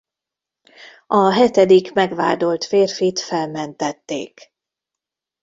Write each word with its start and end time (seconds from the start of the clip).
A 1.07 1.31
hetedik 1.31 1.93
megvádolt 1.93 2.63
férfit 2.65 3.19
felmentették. 3.19 4.53